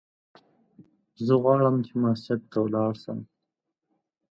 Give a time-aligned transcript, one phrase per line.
[1.25, 3.19] زه غواړم چې مسجد ته ولاړ سم!